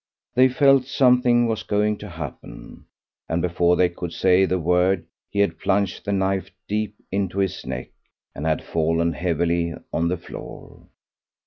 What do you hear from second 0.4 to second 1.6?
felt something